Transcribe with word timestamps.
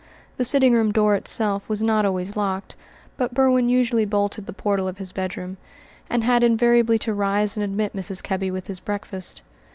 The 0.37 0.43
sitting 0.43 0.73
room 0.73 0.91
door 0.91 1.13
itself 1.15 1.69
was 1.69 1.83
not 1.83 2.07
always 2.07 2.35
locked, 2.35 2.75
but 3.17 3.35
Berwin 3.35 3.69
usually 3.69 4.03
bolted 4.03 4.47
the 4.47 4.51
portal 4.51 4.87
of 4.87 4.97
his 4.97 5.11
bedroom, 5.11 5.57
and 6.09 6.23
had 6.23 6.41
invariably 6.41 6.97
to 6.97 7.13
rise 7.13 7.55
and 7.55 7.63
admit 7.63 7.93
Mrs. 7.95 8.23
Kebby 8.23 8.49
with 8.49 8.65
his 8.65 8.79
breakfast. 8.79 9.43